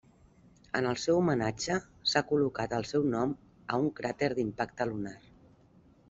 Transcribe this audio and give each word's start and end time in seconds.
En 0.77 0.85
el 0.91 0.95
seu 1.01 1.17
homenatge, 1.17 1.75
s'ha 2.11 2.23
col·locat 2.31 2.73
el 2.77 2.87
seu 2.91 3.05
nom 3.15 3.35
a 3.75 3.79
un 3.83 3.91
cràter 3.99 4.31
d'impacte 4.39 4.89
lunar. 4.93 5.13